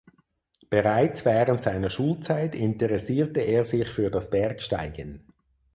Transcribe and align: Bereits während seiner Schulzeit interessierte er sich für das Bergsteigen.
Bereits 0.71 1.25
während 1.25 1.61
seiner 1.61 1.91
Schulzeit 1.91 2.55
interessierte 2.55 3.41
er 3.41 3.65
sich 3.65 3.87
für 3.87 4.09
das 4.09 4.31
Bergsteigen. 4.31 5.31